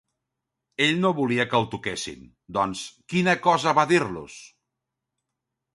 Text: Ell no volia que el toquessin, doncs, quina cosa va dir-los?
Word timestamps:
Ell 0.85 0.95
no 1.01 1.11
volia 1.19 1.45
que 1.51 1.55
el 1.59 1.67
toquessin, 1.75 2.25
doncs, 2.59 2.83
quina 3.15 3.39
cosa 3.47 3.79
va 3.81 3.89
dir-los? 3.95 4.41